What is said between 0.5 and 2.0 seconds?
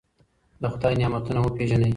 د خدای نعمتونه وپېژنئ.